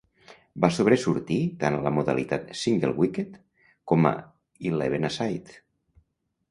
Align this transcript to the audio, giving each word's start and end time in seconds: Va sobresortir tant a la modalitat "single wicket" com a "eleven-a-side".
Va 0.63 0.69
sobresortir 0.77 1.37
tant 1.63 1.77
a 1.79 1.83
la 1.89 1.93
modalitat 1.97 2.49
"single 2.63 2.91
wicket" 3.03 3.39
com 3.93 4.13
a 4.13 4.17
"eleven-a-side". 4.73 5.61